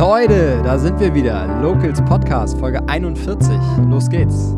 [0.00, 1.60] Leute, da sind wir wieder.
[1.60, 3.50] Locals Podcast, Folge 41.
[3.90, 4.54] Los geht's.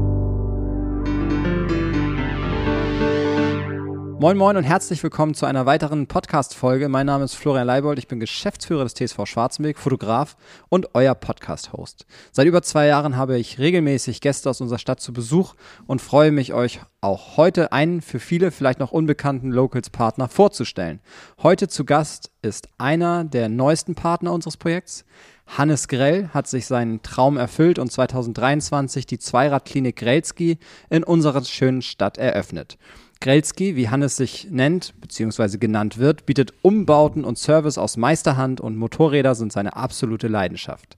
[4.21, 6.88] Moin Moin und herzlich willkommen zu einer weiteren Podcast-Folge.
[6.88, 10.36] Mein Name ist Florian Leibold, ich bin Geschäftsführer des TSV Schwarzenberg, Fotograf
[10.68, 12.06] und euer Podcast-Host.
[12.31, 15.54] Seit über zwei Jahren habe ich regelmäßig Gäste aus unserer Stadt zu Besuch
[15.88, 21.00] und freue mich, euch auch heute einen für viele vielleicht noch unbekannten Locals-Partner vorzustellen.
[21.42, 25.04] Heute zu Gast ist einer der neuesten Partner unseres Projekts.
[25.46, 31.83] Hannes Grell hat sich seinen Traum erfüllt und 2023 die Zweiradklinik Grelski in unserer schönen
[31.83, 32.78] Stadt eröffnet.
[33.20, 35.59] Grelski, wie Hannes sich nennt bzw.
[35.59, 40.97] genannt wird, bietet Umbauten und Service aus Meisterhand und Motorräder sind seine absolute Leidenschaft.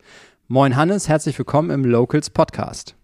[0.49, 2.95] Moin Hannes, herzlich willkommen im Locals Podcast.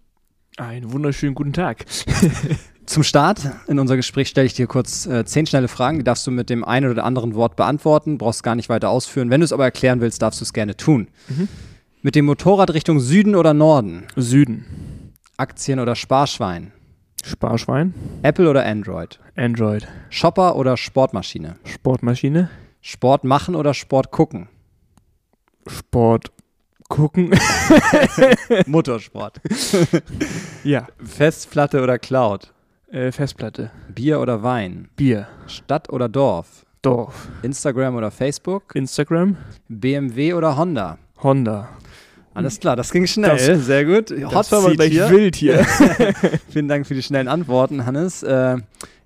[0.56, 1.84] Einen wunderschönen guten Tag.
[2.90, 6.26] Zum Start in unser Gespräch stelle ich dir kurz äh, zehn schnelle Fragen, die darfst
[6.26, 9.30] du mit dem einen oder anderen Wort beantworten, brauchst gar nicht weiter ausführen.
[9.30, 11.06] Wenn du es aber erklären willst, darfst du es gerne tun.
[11.28, 11.46] Mhm.
[12.02, 14.08] Mit dem Motorrad Richtung Süden oder Norden?
[14.16, 15.12] Süden.
[15.36, 16.72] Aktien oder Sparschwein?
[17.24, 17.94] Sparschwein.
[18.22, 19.20] Apple oder Android?
[19.36, 19.86] Android.
[20.08, 21.60] Shopper oder Sportmaschine?
[21.62, 22.50] Sportmaschine.
[22.80, 24.48] Sport machen oder Sport gucken?
[25.68, 26.32] Sport
[26.88, 27.38] gucken.
[28.66, 29.40] Motorsport.
[30.64, 30.88] ja.
[31.04, 32.52] Festplatte oder Cloud?
[32.90, 33.70] Äh, Festplatte.
[33.94, 34.88] Bier oder Wein?
[34.96, 35.28] Bier.
[35.46, 36.66] Stadt oder Dorf?
[36.82, 37.28] Dorf.
[37.42, 38.74] Instagram oder Facebook?
[38.74, 39.36] Instagram.
[39.68, 40.98] BMW oder Honda?
[41.22, 41.68] Honda.
[42.34, 43.36] Alles klar, das ging schnell.
[43.36, 44.10] Das, Sehr gut.
[44.10, 45.08] Hot das war aber gleich hier.
[45.10, 45.64] wild hier.
[46.48, 48.24] Vielen Dank für die schnellen Antworten, Hannes.
[48.24, 48.56] Äh,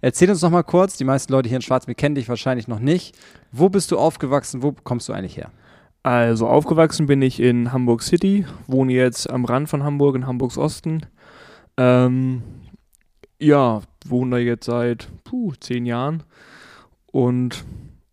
[0.00, 2.78] erzähl uns noch mal kurz, die meisten Leute hier in Schwarzmeer kennen dich wahrscheinlich noch
[2.80, 3.16] nicht.
[3.52, 4.62] Wo bist du aufgewachsen?
[4.62, 5.50] Wo kommst du eigentlich her?
[6.02, 10.56] Also aufgewachsen bin ich in Hamburg City, wohne jetzt am Rand von Hamburg in Hamburgs
[10.56, 11.06] Osten.
[11.77, 12.42] Ähm,
[13.45, 16.23] ja, wohne da jetzt seit puh, zehn Jahren
[17.06, 17.64] und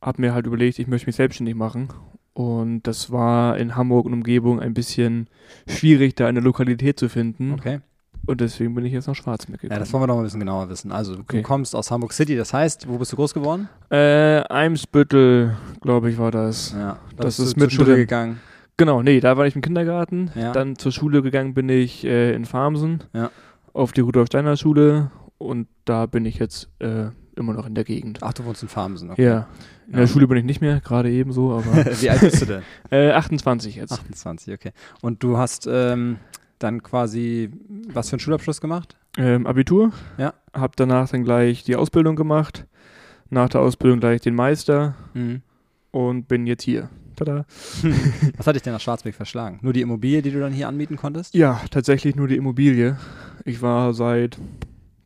[0.01, 1.89] habe mir halt überlegt, ich möchte mich selbstständig machen
[2.33, 5.27] und das war in Hamburg und Umgebung ein bisschen
[5.67, 7.53] schwierig, da eine Lokalität zu finden.
[7.53, 7.81] Okay.
[8.27, 9.71] Und deswegen bin ich jetzt nach Schwarzmeer gekommen.
[9.71, 10.91] Ja, das wollen wir noch ein bisschen genauer wissen.
[10.91, 11.37] Also, okay.
[11.37, 13.67] du kommst aus Hamburg City, das heißt, wo bist du groß geworden?
[13.89, 16.73] Äh, Eimsbüttel, glaube ich, war das.
[16.73, 18.39] Ja, das, das ist mit Schule gegangen.
[18.77, 20.31] Genau, nee, da war ich im Kindergarten.
[20.35, 20.51] Ja.
[20.51, 23.31] Dann zur Schule gegangen bin ich äh, in Farmsen ja.
[23.73, 25.11] auf die Rudolf Steiner Schule
[25.41, 28.19] und da bin ich jetzt äh, immer noch in der Gegend.
[28.21, 29.23] Ach, du wohnst in Farmsen, okay.
[29.23, 29.47] Ja.
[29.87, 31.85] In der Schule bin ich nicht mehr, gerade ebenso, aber.
[32.01, 32.61] Wie alt bist du denn?
[32.91, 33.91] äh, 28 jetzt.
[33.91, 34.71] 28, okay.
[35.01, 36.17] Und du hast ähm,
[36.59, 37.49] dann quasi
[37.87, 38.95] was für einen Schulabschluss gemacht?
[39.17, 39.91] Ähm, Abitur.
[40.17, 40.33] Ja.
[40.53, 42.65] Hab danach dann gleich die Ausbildung gemacht.
[43.29, 44.95] Nach der Ausbildung gleich den Meister.
[45.13, 45.41] Mhm.
[45.91, 46.89] Und bin jetzt hier.
[47.17, 47.45] Tada.
[48.37, 49.59] was hat dich denn nach Schwarzbeck verschlagen?
[49.61, 51.33] Nur die Immobilie, die du dann hier anmieten konntest?
[51.33, 52.97] Ja, tatsächlich nur die Immobilie.
[53.43, 54.37] Ich war seit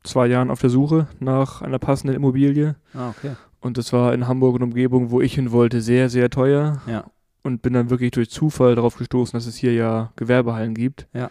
[0.06, 2.76] zwei Jahren auf der Suche nach einer passenden Immobilie.
[2.94, 3.36] Ah, okay.
[3.60, 6.82] Und das war in Hamburg und Umgebung, wo ich hin wollte, sehr, sehr teuer.
[6.88, 7.06] Ja.
[7.44, 11.08] Und bin dann wirklich durch Zufall darauf gestoßen, dass es hier ja Gewerbehallen gibt.
[11.14, 11.30] Ja.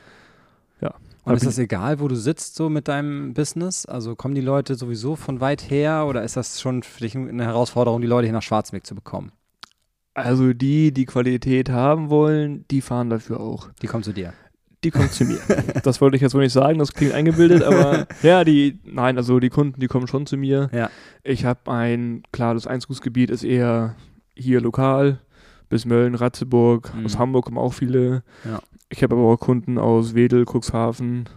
[0.80, 0.94] Ja.
[1.24, 3.86] Und ist das egal, wo du sitzt so mit deinem Business?
[3.86, 7.44] Also kommen die Leute sowieso von weit her oder ist das schon für dich eine
[7.44, 9.32] Herausforderung, die Leute hier nach Schwarzweg zu bekommen?
[10.12, 13.70] Also die, die Qualität haben wollen, die fahren dafür auch.
[13.82, 14.32] Die kommen zu dir
[14.84, 15.38] die kommt zu mir.
[15.82, 19.40] das wollte ich jetzt wohl nicht sagen, das klingt eingebildet, aber ja, die, nein, also
[19.40, 20.70] die Kunden, die kommen schon zu mir.
[20.72, 20.90] Ja.
[21.22, 23.96] Ich habe ein, klar, das Einzugsgebiet ist eher
[24.36, 25.18] hier lokal,
[25.68, 27.06] bis Mölln, Ratzeburg, mhm.
[27.06, 28.22] aus Hamburg kommen auch viele.
[28.44, 28.60] Ja.
[28.90, 31.28] Ich habe aber auch Kunden aus Wedel, Cuxhaven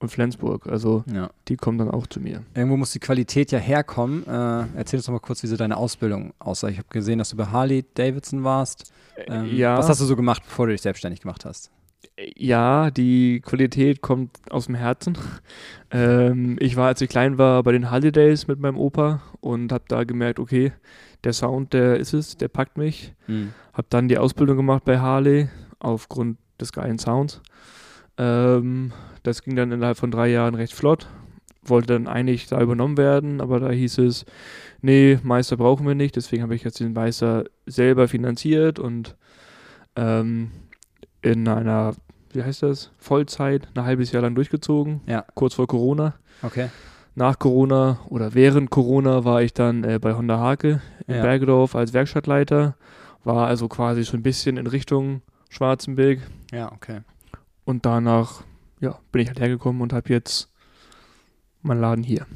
[0.00, 1.30] und Flensburg, also ja.
[1.48, 2.42] die kommen dann auch zu mir.
[2.54, 4.26] Irgendwo muss die Qualität ja herkommen.
[4.26, 6.68] Äh, erzähl uns doch mal kurz, wie so deine Ausbildung aussah.
[6.68, 8.92] Ich habe gesehen, dass du bei Harley Davidson warst.
[9.16, 9.78] Ähm, ja.
[9.78, 11.70] Was hast du so gemacht, bevor du dich selbstständig gemacht hast?
[12.36, 15.18] Ja, die Qualität kommt aus dem Herzen.
[15.90, 19.84] Ähm, ich war, als ich klein war, bei den Holidays mit meinem Opa und habe
[19.86, 20.72] da gemerkt, okay,
[21.22, 23.14] der Sound, der ist es, der packt mich.
[23.28, 23.54] Mhm.
[23.72, 27.42] Habe dann die Ausbildung gemacht bei Harley aufgrund des geilen Sounds.
[28.18, 31.06] Ähm, das ging dann innerhalb von drei Jahren recht flott.
[31.62, 34.26] Wollte dann eigentlich da übernommen werden, aber da hieß es,
[34.82, 36.16] nee, Meister brauchen wir nicht.
[36.16, 39.16] Deswegen habe ich jetzt den Meister selber finanziert und
[39.96, 40.50] ähm,
[41.24, 41.94] in einer,
[42.32, 45.00] wie heißt das, Vollzeit, ein halbes Jahr lang durchgezogen.
[45.06, 45.24] Ja.
[45.34, 46.14] Kurz vor Corona.
[46.42, 46.68] Okay.
[47.14, 51.22] Nach Corona oder während Corona war ich dann äh, bei Honda Hake in ja.
[51.22, 52.76] Bergedorf als Werkstattleiter.
[53.22, 56.18] War also quasi schon ein bisschen in Richtung Schwarzenberg.
[56.52, 57.00] Ja, okay.
[57.64, 58.42] Und danach
[58.80, 60.50] ja, bin ich halt hergekommen und habe jetzt
[61.62, 62.26] meinen Laden hier.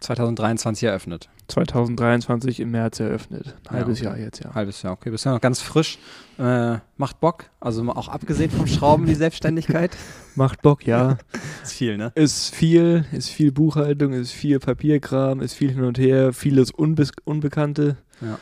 [0.00, 1.28] 2023 eröffnet.
[1.48, 3.54] 2023 im März eröffnet.
[3.68, 4.18] Ein halbes ja, okay.
[4.18, 4.54] Jahr jetzt, ja.
[4.54, 5.10] Halbes Jahr, okay.
[5.10, 5.98] Bist ja noch ganz frisch.
[6.38, 7.44] Äh, macht Bock.
[7.60, 9.96] Also auch abgesehen vom Schrauben, die Selbstständigkeit.
[10.34, 11.18] macht Bock, ja.
[11.62, 12.12] ist viel, ne?
[12.14, 17.06] Ist viel, ist viel Buchhaltung, ist viel Papierkram, ist viel hin und her, vieles Unbe
[17.24, 17.96] Unbekannte.
[18.20, 18.38] Ja.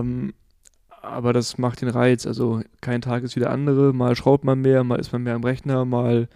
[0.00, 0.34] Ähm,
[1.00, 2.26] aber das macht den Reiz.
[2.26, 3.92] Also kein Tag ist wie der andere.
[3.92, 6.28] Mal schraubt man mehr, mal ist man mehr am Rechner, mal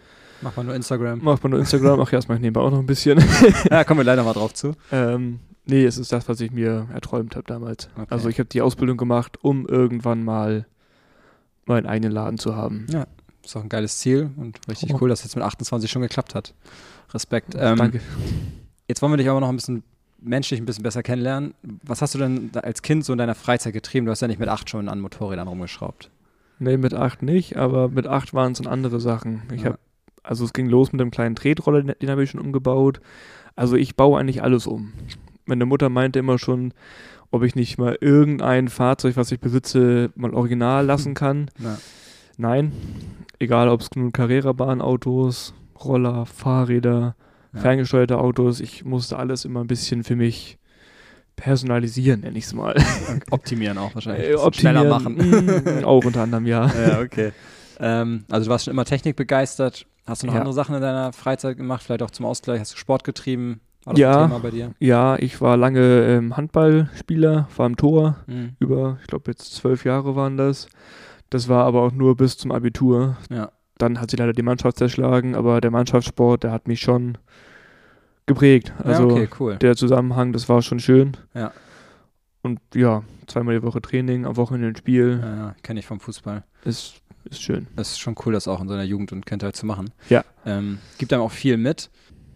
[0.42, 1.20] Macht man nur Instagram.
[1.22, 2.00] macht man nur Instagram.
[2.00, 3.22] Ach ja, das mache ich nebenbei auch noch ein bisschen.
[3.70, 4.72] ja, kommen wir leider mal drauf zu.
[4.90, 7.88] ähm, nee, es ist das, was ich mir erträumt habe damals.
[7.96, 8.06] Okay.
[8.10, 10.66] Also ich habe die Ausbildung gemacht, um irgendwann mal
[11.66, 12.86] meinen eigenen Laden zu haben.
[13.44, 14.98] Ist auch ein geiles Ziel und richtig Oh.
[15.00, 16.54] cool, dass es jetzt mit 28 schon geklappt hat.
[17.14, 17.54] Respekt.
[17.56, 18.00] Ähm, Danke.
[18.88, 19.82] Jetzt wollen wir dich aber noch ein bisschen
[20.20, 21.54] menschlich ein bisschen besser kennenlernen.
[21.84, 24.06] Was hast du denn als Kind so in deiner Freizeit getrieben?
[24.06, 26.10] Du hast ja nicht mit acht schon an Motorrädern rumgeschraubt.
[26.60, 29.42] Nee, mit acht nicht, aber mit acht waren es dann andere Sachen.
[29.52, 29.70] Ich Ja.
[29.70, 29.78] habe,
[30.22, 33.00] also es ging los mit dem kleinen Tretroller, den habe ich schon umgebaut.
[33.56, 34.92] Also ich baue eigentlich alles um.
[35.44, 36.72] Meine Mutter meinte immer schon,
[37.30, 41.50] ob ich nicht mal irgendein Fahrzeug, was ich besitze, mal original lassen kann.
[41.62, 41.78] Ja.
[42.38, 42.72] Nein,
[43.38, 45.52] egal ob es nun Carrera-Bahnautos,
[45.84, 47.14] Roller, Fahrräder,
[47.52, 47.60] Ja.
[47.60, 50.58] ferngesteuerte Autos, ich musste alles immer ein bisschen für mich
[51.36, 52.74] personalisieren, nenne ich es mal.
[53.30, 54.28] Optimieren auch wahrscheinlich.
[54.28, 55.16] Äh, bisschen Schneller machen.
[55.82, 56.66] Mm, auch unter anderem, ja.
[56.66, 57.32] ja, okay.
[57.80, 59.86] Ähm, also du warst schon immer technikbegeistert.
[60.06, 60.40] Hast du noch Ja.
[60.40, 61.82] andere Sachen in deiner Freizeit gemacht?
[61.82, 62.60] Vielleicht auch zum Ausgleich?
[62.60, 63.60] Hast du Sport getrieben?
[63.84, 64.22] War das Ja.
[64.24, 64.70] ein Thema bei dir?
[64.78, 68.56] Ja, ich war lange ähm, Handballspieler, war im Tor, Mhm.
[68.58, 70.68] über, ich glaube jetzt zwölf Jahre waren das.
[71.30, 73.16] Das war aber auch nur bis zum Abitur.
[73.30, 73.50] Ja.
[73.78, 77.18] Dann hat sie leider die Mannschaft zerschlagen, aber der Mannschaftssport, der hat mich schon
[78.26, 78.72] geprägt.
[78.84, 79.56] Also ja, okay, cool.
[79.56, 81.16] der Zusammenhang, das war schon schön.
[81.34, 81.52] Ja.
[82.42, 86.00] Und ja, zweimal die Woche Training, am Wochenende ein Spiel, Ja, ja, kenne ich vom
[86.00, 86.42] Fußball.
[86.64, 86.94] ist,
[87.24, 87.68] ist schön.
[87.76, 89.90] Das ist schon cool, das auch in so einer Jugend und Kindheit zu machen.
[90.08, 90.24] Ja.
[90.44, 91.88] Ähm, gibt einem auch viel mit.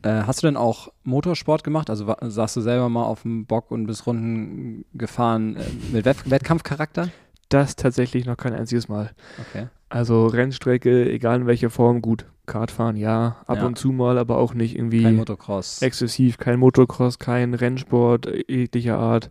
[0.02, 1.90] Äh, hast du denn auch Motorsport gemacht?
[1.90, 6.30] Also saßt du selber mal auf dem Bock und bist Runden gefahren äh, mit Wett
[6.30, 7.08] Wettkampfcharakter?
[7.48, 9.10] Das tatsächlich noch kein einziges Mal.
[9.40, 9.66] Okay.
[9.88, 12.26] Also Rennstrecke, egal in welcher Form, gut.
[12.46, 13.66] Kartfahren, ja, ab Ja.
[13.66, 15.82] und zu mal, aber auch nicht irgendwie Kein Motocross.
[15.82, 19.30] exzessiv, kein Motocross, kein Rennsport jeglicher Art.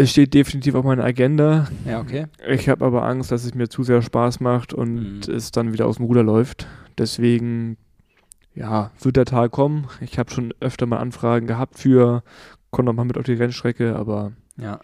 [0.00, 1.66] Es steht definitiv auf meiner Agenda.
[1.84, 2.26] ja, okay.
[2.48, 5.34] Ich habe aber Angst, dass es mir zu sehr Spaß macht und Mhm.
[5.34, 6.68] es dann wieder aus dem Ruder läuft.
[6.98, 7.76] Deswegen,
[8.54, 9.88] ja, wird der Tag kommen.
[10.00, 12.22] Ich habe schon öfter mal Anfragen gehabt für,
[12.70, 14.78] komm doch mal mit auf die Rennstrecke, aber Ja,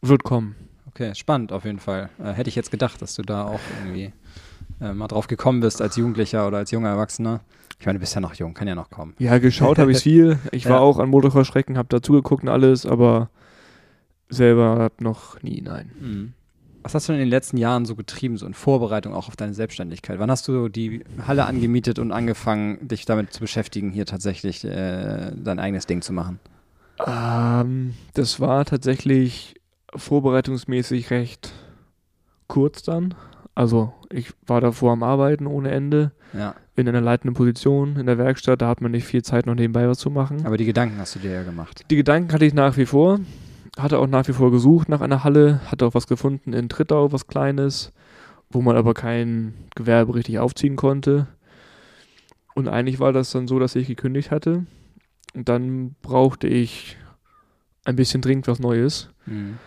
[0.00, 0.54] wird kommen.
[0.88, 1.14] okay.
[1.14, 2.08] Spannend auf jeden Fall.
[2.18, 4.12] Äh, hätte ich jetzt gedacht, dass du da auch irgendwie
[4.80, 7.40] äh, mal drauf gekommen bist als Jugendlicher oder als junger Erwachsener.
[7.78, 9.12] Ich meine, du bist ja noch jung, kann ja noch kommen.
[9.18, 10.38] Ja, geschaut habe ich viel.
[10.52, 10.78] Ich war Ja.
[10.78, 13.28] auch an Motocross-Strecken, habe dazugeguckt und alles, aber
[14.28, 15.90] selber noch nie, nein.
[16.00, 16.32] Mhm.
[16.82, 19.36] Was hast du denn in den letzten Jahren so getrieben, so in Vorbereitung auch auf
[19.36, 20.18] deine Selbstständigkeit?
[20.18, 25.32] Wann hast du die Halle angemietet und angefangen, dich damit zu beschäftigen, hier tatsächlich äh,
[25.34, 26.40] dein eigenes Ding zu machen?
[27.06, 29.54] Ähm, das war tatsächlich
[29.96, 31.52] vorbereitungsmäßig recht
[32.48, 33.14] kurz dann.
[33.54, 38.18] Also ich war davor am Arbeiten ohne Ende, Ja, in einer leitenden Position in der
[38.18, 40.44] Werkstatt, da hat man nicht viel Zeit noch nebenbei was zu machen.
[40.44, 41.84] aber die Gedanken hast du dir ja gemacht.
[41.88, 43.20] Die Gedanken hatte ich nach wie vor,
[43.78, 47.12] hatte auch nach wie vor gesucht nach einer Halle, hatte auch was gefunden in Trittau,
[47.12, 47.92] was Kleines,
[48.50, 51.26] wo man aber kein Gewerbe richtig aufziehen konnte.
[52.54, 54.64] Und eigentlich war das dann so, dass ich gekündigt hatte.
[55.34, 56.96] Und dann brauchte ich
[57.84, 59.58] ein bisschen dringend was Neues Mhm.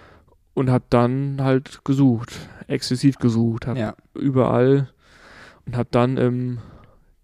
[0.54, 2.32] und habe dann halt gesucht,
[2.68, 4.90] exzessiv gesucht, habe Ja, überall
[5.66, 6.60] und habe dann im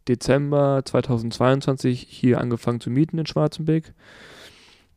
[0.10, 3.94] Dezember 2022 hier angefangen zu mieten in Schwarzenbeck.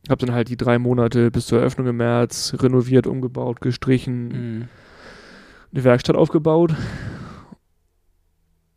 [0.09, 4.69] Habe dann halt die drei Monate bis zur Eröffnung im März renoviert, umgebaut, gestrichen, mhm.
[5.73, 6.75] eine Werkstatt aufgebaut.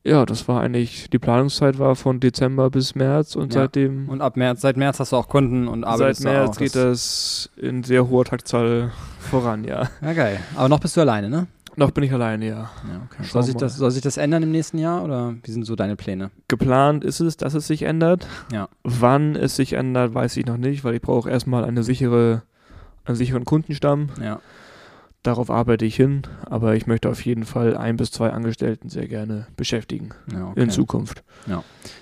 [0.06, 3.62] Ja, das war eigentlich, die Planungszeit war von Dezember bis März und Ja.
[3.62, 6.50] seitdem, Und ab März, seit März hast du auch Kunden und seit arbeitest da März
[6.52, 6.58] auch.
[6.58, 9.90] geht das in sehr hoher Taktzahl voran, ja.
[10.02, 10.40] Ja, geil.
[10.56, 11.48] Aber noch bist du alleine, ne?
[11.80, 12.56] Noch bin ich alleine, ja.
[12.56, 13.24] Ja, okay.
[13.24, 15.96] Soll sich, das, soll sich das ändern im nächsten Jahr oder wie sind so deine
[15.96, 16.30] Pläne?
[16.50, 18.28] Geplant ist es, dass es sich ändert.
[18.52, 18.68] Ja.
[18.84, 22.42] Wann es sich ändert, weiß ich noch nicht, weil ich brauche erstmal eine sichere,
[23.06, 24.10] einen sicheren Kundenstamm.
[24.22, 24.42] Ja.
[25.22, 29.08] Darauf arbeite ich hin, aber ich möchte auf jeden Fall ein bis zwei Angestellten sehr
[29.10, 30.62] gerne beschäftigen ja okay.
[30.62, 31.24] in Zukunft.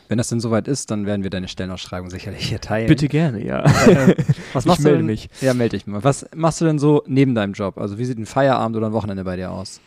[0.08, 2.88] Wenn das denn soweit ist, dann werden wir deine Stellenausschreibung sicherlich hier teilen.
[2.88, 3.64] Bitte gerne, ja.
[4.54, 5.30] Was Ich machst du melde denn, mich.
[5.42, 6.04] Ja, melde dich mal.
[6.04, 7.80] Was machst du denn so neben deinem Job?
[7.80, 9.82] Also wie sieht ein Feierabend oder ein Wochenende bei dir aus?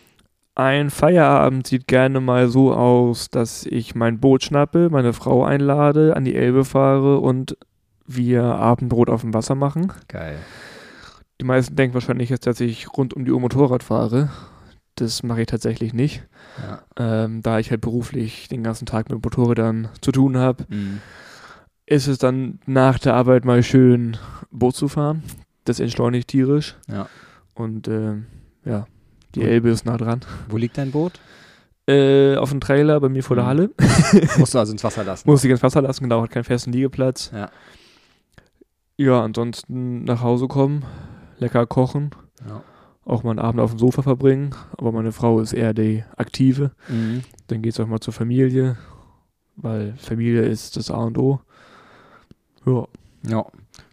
[0.56, 6.16] Ein Feierabend sieht gerne mal so aus, dass ich mein Boot schnappe, meine Frau einlade,
[6.16, 7.56] an die Elbe fahre und
[8.06, 9.92] wir Abendbrot auf dem Wasser machen.
[10.08, 10.36] Geil.
[11.40, 14.30] Die meisten denken wahrscheinlich jetzt, dass ich rund um die Uhr Motorrad fahre.
[14.96, 16.22] Das mache ich tatsächlich nicht.
[16.62, 16.82] Ja.
[17.24, 21.00] Ähm, da ich halt beruflich den ganzen Tag mit Motorrädern zu tun habe, Mhm.
[21.86, 24.18] ist es dann nach der Arbeit mal schön,
[24.50, 25.22] Boot zu fahren.
[25.64, 26.76] Das entschleunigt tierisch.
[26.88, 27.08] Ja.
[27.54, 28.26] Und ähm,
[28.64, 28.86] ja,
[29.34, 29.42] die.
[29.42, 30.20] Elbe ist nah dran.
[30.48, 31.20] Wo liegt dein Boot?
[31.88, 33.48] Äh, auf dem Trailer bei mir vor der Mhm.
[33.48, 33.70] Halle.
[34.38, 35.28] Musst du also ins Wasser lassen.
[35.28, 37.30] Muss ich ins Wasser lassen, genau, hat keinen festen Liegeplatz.
[37.32, 37.50] Ja.
[38.98, 40.84] Ja, ansonsten nach Hause kommen,
[41.40, 42.10] lecker kochen
[42.48, 42.62] Ja.
[43.04, 46.70] auch mal einen Abend auf dem Sofa verbringen, aber meine Frau ist eher die Aktive.
[46.88, 47.22] Mhm.
[47.48, 48.76] Dann geht es auch mal zur Familie,
[49.56, 51.40] weil Familie ist das A und O.
[52.66, 52.86] Ja,
[53.28, 53.44] Ja,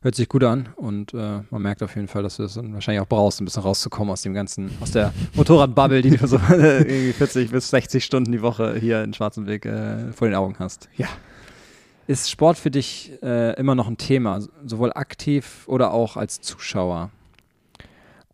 [0.02, 2.74] hört sich gut an und äh, man merkt auf jeden Fall, dass du es dann
[2.74, 6.38] wahrscheinlich auch brauchst, ein bisschen rauszukommen aus dem ganzen, aus der Motorradbubble, die du so
[6.50, 10.88] irgendwie 40 bis 60 Stunden die Woche hier in Schwarzenberg äh, vor den Augen hast.
[10.96, 11.08] Ja.
[12.08, 17.10] Ist Sport für dich äh, immer noch ein Thema, sowohl aktiv oder auch als Zuschauer?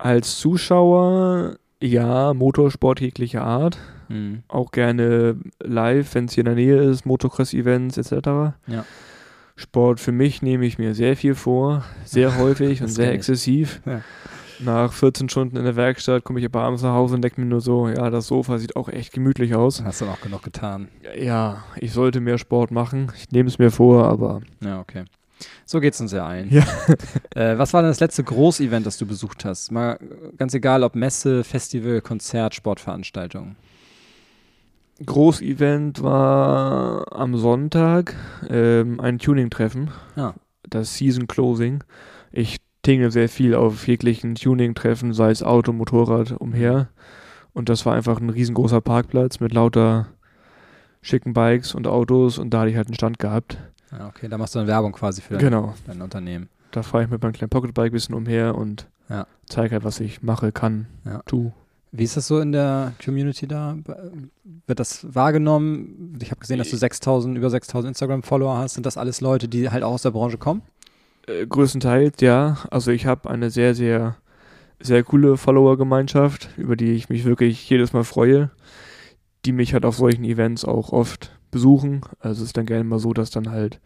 [0.03, 3.77] Als Zuschauer, ja, Motorsport jeglicher Art.
[4.10, 4.43] Mhm.
[4.50, 8.27] Auch gerne live, wenn es hier in der Nähe ist, Motocross-Events etc.
[8.67, 8.86] Ja.
[9.55, 13.81] Sport für mich nehme ich mir sehr viel vor, sehr häufig und sehr exzessiv.
[13.86, 14.01] Ja.
[14.60, 17.48] Nach 14 Stunden in der Werkstatt komme ich aber abends nach Hause und denke mir
[17.48, 19.83] nur so, ja, das Sofa sieht auch echt gemütlich aus.
[19.83, 20.89] Hast du auch genug getan.
[21.17, 23.12] Ja, ich sollte mehr Sport machen.
[23.17, 25.05] Ich nehme es mir vor, aber Ja, okay.
[25.65, 26.50] So geht's uns ja ein.
[26.50, 26.63] Ja.
[27.35, 29.71] äh, was war denn das letzte Großevent, das du besucht hast?
[29.71, 33.55] Mal äh, ganz egal, ob Messe, Festival, Konzert, Sportveranstaltung.
[35.05, 38.15] Großevent war am Sonntag
[38.50, 39.91] ähm, ein Tuning-Treffen.
[40.15, 40.35] Ja.
[40.69, 41.83] Das Season Closing.
[42.31, 46.89] Ich tingle sehr viel auf jeglichen Tuning-Treffen, sei es Auto, Motorrad, umher.
[47.53, 50.07] Und das war einfach ein riesengroßer Parkplatz mit lauter
[51.01, 53.57] schicken Bikes und Autos und da hatte ich halt einen Stand gehabt.
[53.97, 55.73] Ja, okay, da machst du dann Werbung quasi für dein, Genau.
[55.88, 56.50] dein Unternehmen.
[56.71, 59.27] Da fahre ich mit meinem kleinen Pocketbike ein bisschen umher und Ja.
[59.47, 61.21] zeige halt, was ich mache, kann, Ja.
[61.25, 61.51] tu.
[61.91, 63.77] Wie ist das so in der Community da?
[64.65, 66.17] Wird das wahrgenommen?
[66.19, 68.73] Ich habe gesehen, dass du 6000, über 6000 Instagram-Follower hast.
[68.73, 70.63] Sind das alles Leute, die halt auch aus der Branche kommen?
[71.27, 72.57] Äh, größtenteils, ja.
[72.71, 74.15] Also ich habe eine sehr, sehr,
[74.79, 78.50] sehr coole Follower-Gemeinschaft, über die ich mich wirklich jedes Mal freue,
[79.45, 82.01] die mich halt auf solchen Events auch oft besuchen.
[82.19, 83.79] Also es ist dann gerne mal so, dass dann halt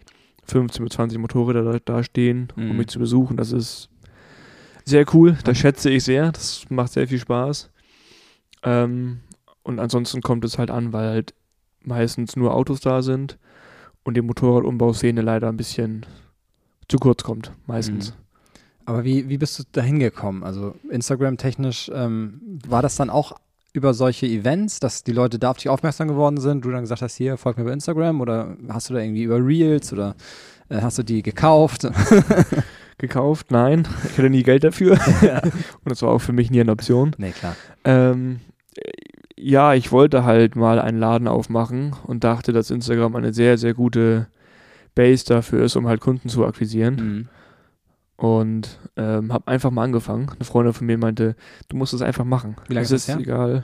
[0.45, 2.71] 15 bis 20 Motorräder da, da stehen, Mhm.
[2.71, 3.37] um mich zu besuchen.
[3.37, 3.89] Das ist
[4.85, 7.69] sehr cool, das schätze ich sehr, das macht sehr viel Spaß.
[8.63, 9.19] Ähm,
[9.63, 11.33] und ansonsten kommt es halt an, weil halt
[11.83, 13.37] meistens nur Autos da sind
[14.03, 16.05] und die Motorradumbauszene leider ein bisschen
[16.87, 18.13] zu kurz kommt, meistens.
[18.85, 20.43] Aber wie, wie bist du da hingekommen?
[20.43, 23.33] Also Instagram-technisch, ähm, war das dann auch
[23.73, 27.01] über solche Events, dass die Leute da auf dich aufmerksam geworden sind, du dann gesagt
[27.01, 30.15] hast, hier, folg mir bei Instagram oder hast du da irgendwie über Reels oder
[30.69, 31.87] äh, hast du die gekauft?
[32.99, 33.51] Gekauft?
[33.51, 37.15] Nein, ich hatte nie Geld dafür und das war auch für mich nie eine Option.
[37.19, 37.55] nee, klar.
[37.83, 38.39] Ähm,
[39.37, 43.75] ja, ich wollte halt mal einen Laden aufmachen und dachte, dass Instagram eine sehr, sehr
[43.75, 44.27] gute
[44.95, 46.95] Base dafür ist, um halt Kunden zu akquirieren.
[46.95, 47.27] Mhm.
[48.17, 50.29] Und ähm, habe einfach mal angefangen.
[50.29, 51.35] Eine Freundin von mir meinte,
[51.69, 52.55] du musst es einfach machen.
[52.67, 53.21] Wie lange es ist das her?
[53.21, 53.63] egal.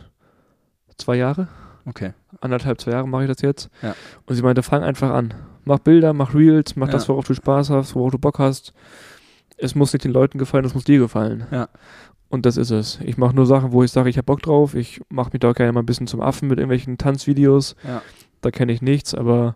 [0.97, 1.47] Zwei Jahre?
[1.85, 2.13] Okay.
[2.39, 3.69] Anderthalb, zwei Jahre mache ich das jetzt.
[3.81, 3.95] Ja.
[4.25, 5.33] Und sie meinte, fang einfach an.
[5.65, 6.93] Mach Bilder, mach Reels, mach Ja.
[6.93, 8.73] das, worauf du Spaß hast, worauf du Bock hast.
[9.57, 11.45] Es muss nicht den Leuten gefallen, es muss dir gefallen.
[11.51, 11.67] Ja.
[12.29, 12.99] Und das ist es.
[13.03, 14.75] Ich mache nur Sachen, wo ich sage, ich habe Bock drauf.
[14.75, 17.75] Ich mache mich da gerne mal ein bisschen zum Affen mit irgendwelchen Tanzvideos.
[17.87, 18.01] Ja.
[18.41, 19.55] Da kenne ich nichts, aber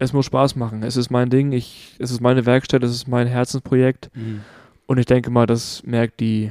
[0.00, 0.82] es muss Spaß machen.
[0.82, 4.10] Es ist mein Ding, ich, es ist meine Werkstatt, es ist mein Herzensprojekt.
[4.14, 4.40] Mhm.
[4.86, 6.50] Und ich denke mal, das merkt die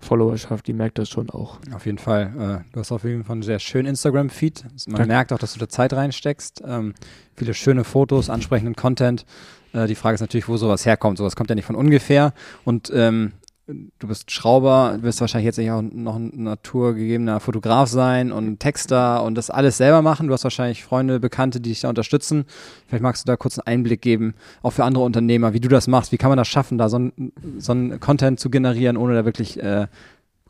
[0.00, 1.60] Followerschaft, die merkt das schon auch.
[1.72, 2.64] Auf jeden Fall.
[2.66, 4.64] Äh, du hast auf jeden Fall einen sehr schönen Instagram-Feed.
[4.88, 5.06] Man Danke.
[5.06, 6.62] merkt auch, dass du da Zeit reinsteckst.
[6.66, 6.94] Ähm,
[7.36, 9.24] viele schöne Fotos, ansprechenden Content.
[9.72, 11.18] Äh, die Frage ist natürlich, wo sowas herkommt.
[11.18, 12.34] Sowas kommt ja nicht von ungefähr.
[12.64, 13.32] Und ähm,
[13.66, 19.36] du bist Schrauber, wirst wahrscheinlich jetzt auch noch ein naturgegebener Fotograf sein und Texter und
[19.36, 20.26] das alles selber machen.
[20.26, 22.44] Du hast wahrscheinlich Freunde, Bekannte, die dich da unterstützen.
[22.86, 25.86] Vielleicht magst du da kurz einen Einblick geben, auch für andere Unternehmer, wie du das
[25.86, 26.12] machst.
[26.12, 29.62] Wie kann man das schaffen, da so einen so Content zu generieren, ohne da wirklich
[29.62, 29.86] äh,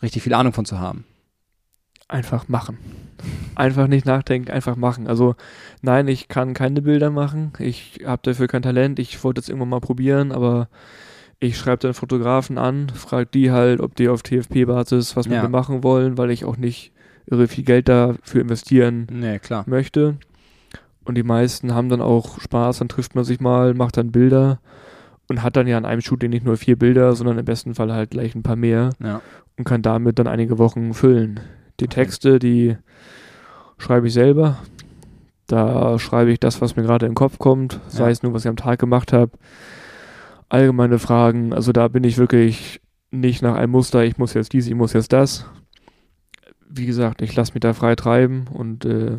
[0.02, 1.04] richtig viel Ahnung von zu haben?
[2.08, 2.78] Einfach machen.
[3.54, 5.06] Einfach nicht nachdenken, einfach machen.
[5.06, 5.36] Also
[5.82, 7.52] nein, ich kann keine Bilder machen.
[7.60, 8.98] Ich habe dafür kein Talent.
[8.98, 10.68] Ich wollte es irgendwann mal probieren, aber
[11.44, 15.42] ich schreibe dann Fotografen an, frage die halt, ob die auf TFP-Basis was mit Ja.
[15.42, 16.92] mir machen wollen, weil ich auch nicht
[17.26, 20.16] irre viel Geld dafür investieren Nee, möchte.
[21.04, 24.60] Und die meisten haben dann auch Spaß, dann trifft man sich mal, macht dann Bilder
[25.28, 27.92] und hat dann ja an einem Shooting nicht nur vier Bilder, sondern im besten Fall
[27.92, 29.20] halt gleich ein paar mehr Ja.
[29.58, 31.40] und kann damit dann einige Wochen füllen.
[31.80, 31.88] Die.
[31.88, 32.76] Texte, die
[33.78, 34.58] schreibe ich selber.
[35.46, 38.10] Da schreibe ich das, was mir gerade in den Kopf kommt, sei Ja.
[38.10, 39.32] es nur, was ich am Tag gemacht habe.
[40.54, 42.80] Allgemeine Fragen, also da bin ich wirklich
[43.10, 45.46] nicht nach einem Muster, ich muss jetzt dies, ich muss jetzt das.
[46.68, 49.16] Wie gesagt, ich lasse mich da frei treiben und äh,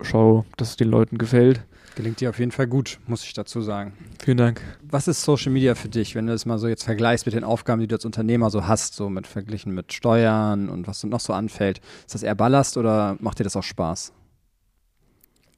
[0.00, 1.60] schaue, dass es den Leuten gefällt.
[1.96, 3.94] Gelingt dir auf jeden Fall gut, muss ich dazu sagen.
[4.22, 4.60] Vielen Dank.
[4.88, 7.42] Was ist Social Media für dich, wenn du das mal so jetzt vergleichst mit den
[7.42, 11.18] Aufgaben, die du als Unternehmer so hast, so mit verglichen mit Steuern und was noch
[11.18, 11.80] so anfällt?
[12.06, 14.12] Ist das eher Ballast oder macht dir das auch Spaß?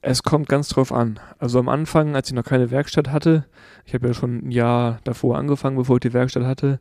[0.01, 1.19] Es kommt ganz drauf an.
[1.39, 3.45] Also am Anfang, als ich noch keine Werkstatt hatte,
[3.85, 6.79] ich habe ja schon ein Jahr davor angefangen, bevor ich die Werkstatt hatte,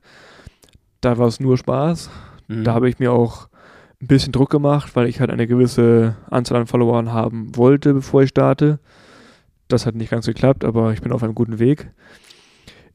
[1.01, 2.11] da war es nur Spaß.
[2.47, 2.65] Mhm.
[2.65, 3.49] Da habe ich mir auch
[4.01, 8.23] ein bisschen Druck gemacht, weil ich halt eine gewisse Anzahl an Followern haben wollte, bevor
[8.23, 8.79] ich starte.
[9.67, 11.91] Das hat nicht ganz geklappt, aber ich bin auf einem guten Weg.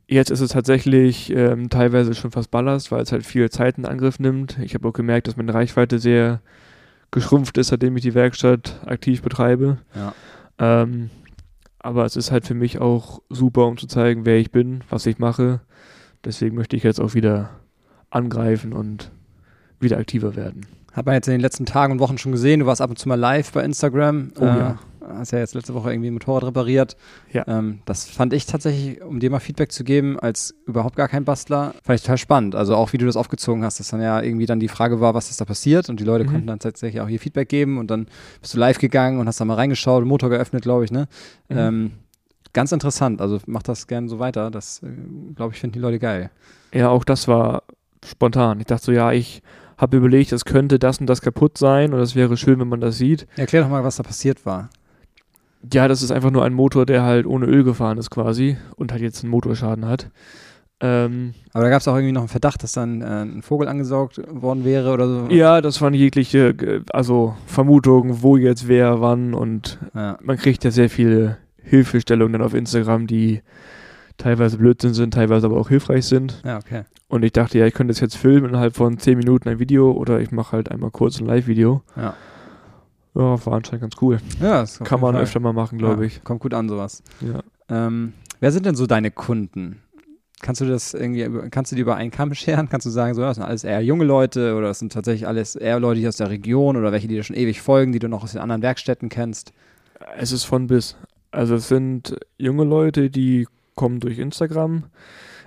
[0.07, 3.85] Jetzt ist es tatsächlich ähm, teilweise schon fast Ballast, weil es halt viel Zeit in
[3.85, 4.57] Angriff nimmt.
[4.59, 6.41] Ich habe auch gemerkt, dass meine Reichweite sehr
[7.13, 9.77] geschrumpft ist, seitdem ich die Werkstatt aktiv betreibe.
[9.95, 10.13] Ja.
[10.59, 11.09] Ähm,
[11.79, 15.05] aber es ist halt für mich auch super, um zu zeigen, wer ich bin, was
[15.05, 15.61] ich mache.
[16.25, 17.49] Deswegen möchte ich jetzt auch wieder
[18.09, 19.11] angreifen und
[19.79, 20.65] wieder aktiver werden.
[20.93, 22.59] Hat man jetzt in den letzten Tagen und Wochen schon gesehen.
[22.59, 24.31] Du warst ab und zu mal live bei Instagram.
[24.39, 24.79] Oh ja.
[25.07, 26.95] Hast ja jetzt letzte Woche irgendwie ein Motorrad repariert.
[27.31, 27.43] Ja.
[27.47, 31.25] Ähm, das fand ich tatsächlich, um dir mal Feedback zu geben, als überhaupt gar kein
[31.25, 32.55] Bastler, fand ich total spannend.
[32.55, 35.13] Also auch wie du das aufgezogen hast, dass dann ja irgendwie dann die Frage war,
[35.13, 36.29] was ist da passiert und die Leute Mhm.
[36.29, 38.07] konnten dann tatsächlich auch hier Feedback geben und dann
[38.41, 41.07] bist du live gegangen und hast da mal reingeschaut, Motor geöffnet, glaube ich, ne?
[41.49, 41.57] Mhm.
[41.57, 41.91] Ähm,
[42.53, 43.19] ganz interessant.
[43.21, 44.51] Also mach das gerne so weiter.
[44.51, 44.87] Das, äh,
[45.35, 46.29] glaube ich, finden die Leute geil.
[46.73, 47.63] Ja, auch das war
[48.05, 48.59] spontan.
[48.59, 49.41] Ich dachte so, ja, ich
[49.77, 52.79] habe überlegt, es könnte das und das kaputt sein und es wäre schön, wenn man
[52.79, 53.27] das sieht.
[53.37, 54.69] Erklär doch mal, was da passiert war.
[55.71, 58.91] Ja, das ist einfach nur ein Motor, der halt ohne Öl gefahren ist quasi und
[58.91, 60.09] halt jetzt einen Motorschaden hat.
[60.81, 63.67] Ähm, Aber da gab es auch irgendwie noch einen Verdacht, dass dann äh, ein Vogel
[63.69, 65.27] angesaugt worden wäre oder so.
[65.29, 70.17] ja, das waren jegliche, äh, also Vermutungen, wo jetzt wer, wann und Ja.
[70.21, 73.41] man kriegt ja sehr viele Hilfestellungen dann auf Instagram, die
[74.17, 76.41] teilweise Blödsinn sind, teilweise aber auch hilfreich sind.
[76.43, 76.83] Ja, okay.
[77.07, 79.91] Und ich dachte, ja, ich könnte das jetzt filmen innerhalb von 10 Minuten ein Video
[79.91, 81.81] oder ich mache halt einmal kurz ein Live-Video.
[81.95, 82.15] Ja.
[83.15, 84.19] Ja, war anscheinend ganz cool.
[84.41, 85.23] Ja, Kann man Fall.
[85.23, 86.23] öfter mal machen, glaube ja, ich.
[86.23, 87.03] Kommt gut an, sowas.
[87.21, 87.43] Ja.
[87.69, 89.81] Ähm, wer sind denn so deine Kunden?
[90.41, 92.67] Kannst du das irgendwie, kannst du die über einen Kamm scheren?
[92.67, 95.55] Kannst du sagen, so, das sind alles eher junge Leute oder das sind tatsächlich alles
[95.55, 98.09] eher Leute, die aus der Region oder welche, die dir schon ewig folgen, die du
[98.09, 99.53] noch aus den anderen Werkstätten kennst?
[100.17, 100.97] Es ist von bis.
[101.31, 104.83] Also es sind junge Leute, die kommen durch Instagram.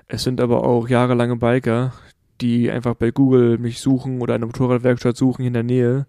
[0.09, 1.93] Es sind aber auch jahrelange Biker,
[2.41, 6.07] die einfach bei Google mich suchen oder eine Motorradwerkstatt suchen in der Nähe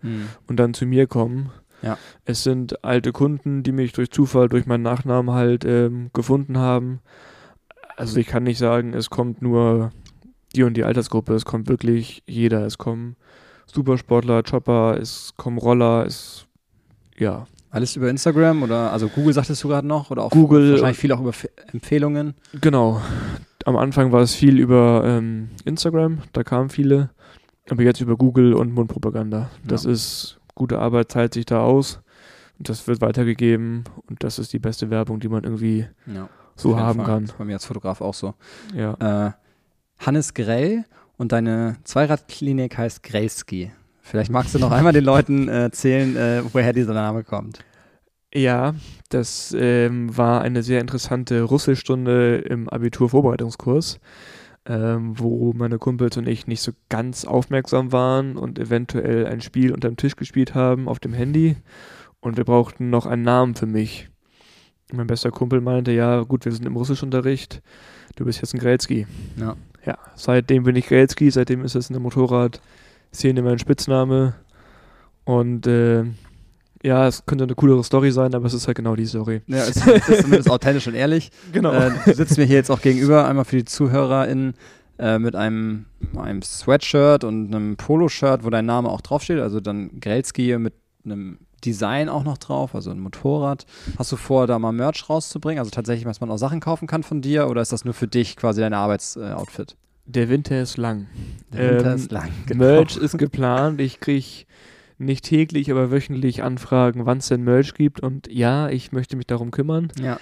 [0.47, 1.49] und dann zu mir kommen.
[1.81, 1.97] Ja.
[2.25, 6.99] Es sind alte Kunden, die mich durch Zufall, durch meinen Nachnamen halt ähm, gefunden haben.
[7.95, 9.91] Also ich kann nicht sagen, es kommt nur
[10.55, 12.65] die und die Altersgruppe, es kommt wirklich jeder.
[12.65, 13.15] Es kommen
[13.67, 16.47] Supersportler, Chopper, es kommen Roller, es
[17.17, 20.97] ja, Alles über Instagram oder, also Google sagtest du gerade noch oder auch Google- wahrscheinlich
[20.97, 22.33] viel auch über F Empfehlungen.
[22.61, 23.01] Genau.
[23.67, 27.09] Am Anfang war es viel über ähm, Instagram, da kamen viele,
[27.69, 29.49] aber jetzt über Google und Mundpropaganda.
[29.65, 29.91] Das Ja.
[29.91, 31.99] ist gute Arbeit, zahlt sich da aus
[32.57, 36.79] und das wird weitergegeben und das ist die beste Werbung, die man irgendwie Ja, so
[36.79, 37.05] haben Fall.
[37.07, 37.23] kann.
[37.25, 38.35] Ist bei mir als Fotograf auch so.
[38.73, 39.27] Ja.
[39.27, 39.31] Äh,
[39.99, 40.85] Hannes Grell
[41.17, 43.73] und deine Zweiradklinik heißt Grellski.
[44.01, 47.59] Vielleicht magst du noch einmal den Leuten äh, erzählen, äh, woher dieser Name kommt.
[48.33, 48.75] Ja,
[49.09, 53.99] das ähm, war eine sehr interessante Russischstunde im Abiturvorbereitungskurs,
[54.65, 59.71] ähm, wo meine Kumpels und ich nicht so ganz aufmerksam waren und eventuell ein Spiel
[59.71, 61.55] unterm Tisch gespielt haben auf dem Handy.
[62.19, 64.09] Und wir brauchten noch einen Namen für mich.
[64.91, 67.61] Mein bester Kumpel meinte, ja gut, wir sind im Russischunterricht,
[68.15, 69.07] du bist jetzt ein Grelski.
[69.37, 69.55] Ja.
[69.85, 74.35] Ja, seitdem bin ich Grelski, seitdem ist es in der Motorradszene mein Spitzname.
[75.23, 76.03] Und äh,
[76.83, 79.41] ja, es könnte eine coolere Story sein, aber es ist halt genau die Story.
[79.47, 81.31] Ja, es ist zumindest authentisch und ehrlich.
[81.51, 81.71] Genau.
[81.73, 84.53] Äh, du sitzt mir hier jetzt auch gegenüber, einmal für die ZuhörerInnen,
[84.99, 85.85] äh, mit einem,
[86.15, 89.39] einem Sweatshirt und einem Poloshirt, wo dein Name auch draufsteht.
[89.39, 90.73] Also dann Grelski mit
[91.05, 93.65] einem Design auch noch drauf, also ein Motorrad.
[93.97, 95.59] Hast du vor, da mal Merch rauszubringen?
[95.59, 98.07] Also tatsächlich, dass man auch Sachen kaufen kann von dir oder ist das nur für
[98.07, 99.75] dich quasi dein Arbeitsoutfit?
[100.05, 101.07] Der Winter ist lang.
[101.51, 102.29] Der Winter Ähm, ist lang.
[102.45, 102.63] genau.
[102.63, 103.81] Merch ist geplant.
[103.81, 104.45] Ich kriege
[104.97, 107.99] nicht täglich, aber wöchentlich Anfragen, wann es denn Merch gibt.
[107.99, 109.89] Und ja, ich möchte mich darum kümmern.
[110.01, 110.17] Ja.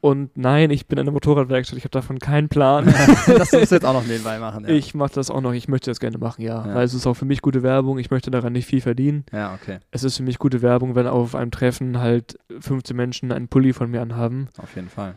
[0.00, 1.78] Und nein, ich bin eine Motorradwerkstatt.
[1.78, 2.86] Ich habe davon keinen Plan.
[3.26, 4.64] das musst du jetzt auch noch nebenbei machen.
[4.68, 5.52] Ja, Ich mache das auch noch.
[5.52, 6.64] Ich möchte das gerne machen, ja.
[6.64, 6.74] Ja.
[6.74, 7.98] Weil es ist auch für mich gute Werbung.
[7.98, 9.24] Ich möchte daran nicht viel verdienen.
[9.32, 9.78] ja okay.
[9.90, 13.72] Es ist für mich gute Werbung, wenn auf einem Treffen halt 15 Menschen einen Pulli
[13.72, 14.48] von mir anhaben.
[14.58, 15.16] Auf jeden Fall.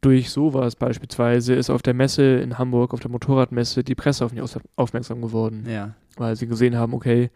[0.00, 4.32] Durch sowas beispielsweise ist auf der Messe in Hamburg, auf der Motorradmesse, die Presse auf
[4.32, 4.42] mich
[4.76, 5.66] aufmerksam geworden.
[5.68, 7.30] Ja, Weil sie gesehen haben, okay,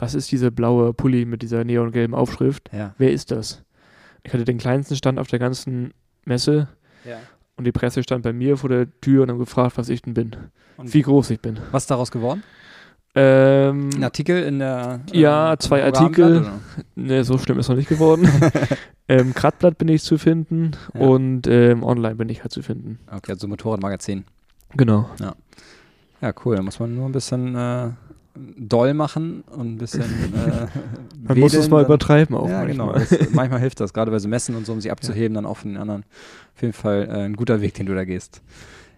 [0.00, 2.70] was ist dieser blaue Pulli mit dieser neongelben Aufschrift?
[2.72, 2.94] ja.
[2.98, 3.62] Wer ist das?
[4.22, 6.68] Ich hatte den kleinsten Stand auf der ganzen Messe
[7.06, 7.16] ja.
[7.56, 10.12] und die Presse stand bei mir vor der Tür und haben gefragt, was ich denn
[10.14, 10.36] bin.
[10.76, 11.58] Und Wie groß ich bin.
[11.70, 12.42] was ist daraus geworden?
[13.14, 15.00] Ähm, Ein Artikel in der.
[15.12, 16.46] Ja, äh, zwei im Artikel.
[16.94, 18.28] Ne, so schlimm ist noch nicht geworden.
[19.08, 21.00] ähm, Kratblatt bin ich zu finden Ja.
[21.00, 23.00] und ähm, online bin ich halt zu finden.
[23.10, 24.24] Okay, also Motorradmagazin.
[24.76, 25.10] Genau.
[26.20, 26.54] Ja, cool.
[26.56, 27.88] Da muss man nur ein bisschen äh,
[28.36, 30.04] doll machen und ein bisschen.
[31.22, 32.94] Äh, Man muss es mal übertreiben auch Ja, manchmal.
[32.94, 33.18] genau.
[33.18, 35.58] Das, manchmal hilft das, gerade bei so Messen und so, um sie abzuheben, dann auch
[35.58, 36.04] von den anderen.
[36.56, 38.40] Auf jeden Fall äh, ein guter Weg, den du da gehst.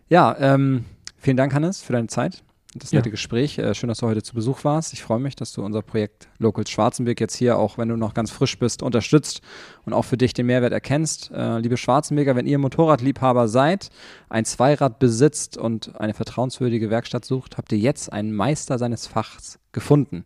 [0.09, 0.85] Ja, ähm,
[1.19, 2.43] vielen Dank, Hannes, für deine Zeit.
[2.75, 2.99] Das Ja.
[2.99, 3.59] nette Gespräch.
[3.59, 4.93] Äh, schön, dass du heute zu Besuch warst.
[4.93, 8.15] Ich freue mich, dass du unser Projekt Locals Schwarzenberg jetzt hier, auch wenn du noch
[8.15, 9.43] ganz frisch bist, unterstützt
[9.85, 11.31] und auch für dich den Mehrwert erkennst.
[11.31, 13.91] Äh, liebe Schwarzenberger, wenn ihr Motorradliebhaber seid,
[14.29, 19.59] ein Zweirad besitzt und eine vertrauenswürdige Werkstatt sucht, habt ihr jetzt einen Meister seines Fachs
[19.73, 20.25] gefunden.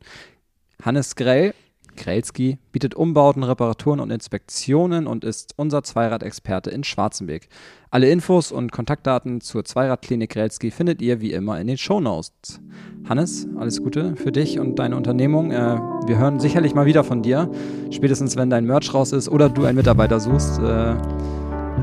[0.82, 1.54] Hannes Grell,
[1.96, 7.48] Grelski, bietet Umbauten, Reparaturen und Inspektionen und ist unser Zweiradexperte in Schwarzenberg.
[7.90, 12.60] Alle Infos und Kontaktdaten zur Zweiradklinik Grelski findet ihr wie immer in den Shownotes.
[13.08, 15.52] Hannes, alles Gute für dich und deine Unternehmung.
[15.52, 17.50] Äh, wir hören sicherlich mal wieder von dir,
[17.90, 20.58] spätestens wenn dein Merch raus ist oder du einen Mitarbeiter suchst.
[20.58, 20.94] Äh,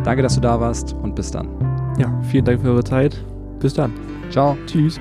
[0.03, 1.47] danke, dass du da warst und bis dann.
[1.97, 3.23] Ja, vielen Dank für eure Zeit.
[3.59, 3.93] Bis dann.
[4.29, 4.57] Ciao.
[4.65, 4.99] Tschüss.